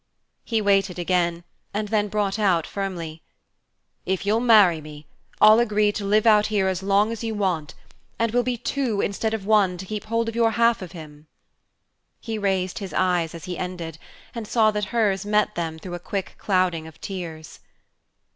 He 0.43 0.61
waited 0.61 0.97
again, 0.97 1.43
and 1.75 1.89
then 1.89 2.07
brought 2.07 2.39
out 2.39 2.65
firmly: 2.65 3.21
"If 4.03 4.25
you'll 4.25 4.39
marry 4.39 4.81
me, 4.81 5.05
I'll 5.39 5.59
agree 5.59 5.91
to 5.91 6.03
live 6.03 6.25
out 6.25 6.47
here 6.47 6.67
as 6.67 6.81
long 6.81 7.11
as 7.11 7.23
you 7.23 7.35
want, 7.35 7.75
and 8.17 8.31
we'll 8.31 8.41
be 8.41 8.57
two 8.57 8.99
instead 9.01 9.35
of 9.35 9.45
one 9.45 9.77
to 9.77 9.85
keep 9.85 10.05
hold 10.05 10.27
of 10.27 10.35
your 10.35 10.49
half 10.53 10.81
of 10.81 10.93
him." 10.93 11.27
He 12.19 12.39
raised 12.39 12.79
his 12.79 12.95
eyes 12.95 13.35
as 13.35 13.45
he 13.45 13.59
ended, 13.59 13.99
and 14.33 14.47
saw 14.47 14.71
that 14.71 14.85
hers 14.85 15.23
met 15.23 15.53
them 15.53 15.77
through 15.77 15.93
a 15.93 15.99
quick 15.99 16.33
clouding 16.39 16.87
of 16.87 16.99
tears. 16.99 17.59